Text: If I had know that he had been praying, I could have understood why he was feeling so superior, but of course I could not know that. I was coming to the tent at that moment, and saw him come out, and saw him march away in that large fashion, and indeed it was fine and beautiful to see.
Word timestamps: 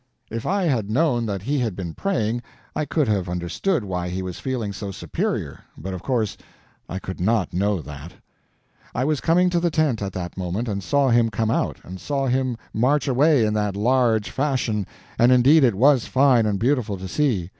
If 0.31 0.47
I 0.47 0.63
had 0.63 0.89
know 0.89 1.19
that 1.21 1.43
he 1.43 1.59
had 1.59 1.75
been 1.75 1.93
praying, 1.93 2.41
I 2.75 2.85
could 2.85 3.07
have 3.07 3.29
understood 3.29 3.83
why 3.83 4.09
he 4.09 4.23
was 4.23 4.39
feeling 4.39 4.73
so 4.73 4.89
superior, 4.89 5.59
but 5.77 5.93
of 5.93 6.01
course 6.01 6.35
I 6.89 6.97
could 6.97 7.19
not 7.19 7.53
know 7.53 7.83
that. 7.83 8.13
I 8.95 9.05
was 9.05 9.21
coming 9.21 9.51
to 9.51 9.59
the 9.59 9.69
tent 9.69 10.01
at 10.01 10.13
that 10.13 10.39
moment, 10.39 10.67
and 10.67 10.81
saw 10.81 11.09
him 11.09 11.29
come 11.29 11.51
out, 11.51 11.77
and 11.83 12.01
saw 12.01 12.25
him 12.25 12.57
march 12.73 13.07
away 13.07 13.45
in 13.45 13.53
that 13.53 13.75
large 13.75 14.31
fashion, 14.31 14.87
and 15.19 15.31
indeed 15.31 15.63
it 15.63 15.75
was 15.75 16.07
fine 16.07 16.47
and 16.47 16.57
beautiful 16.57 16.97
to 16.97 17.07
see. 17.07 17.49